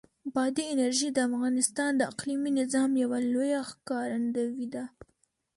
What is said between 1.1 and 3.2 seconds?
د افغانستان د اقلیمي نظام یوه